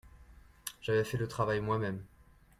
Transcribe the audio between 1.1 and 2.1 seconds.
le travail moi-même.